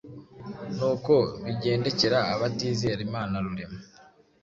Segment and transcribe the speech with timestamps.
[0.77, 1.13] Nuko
[1.43, 3.79] bigendekera abatizera Imana Rurema.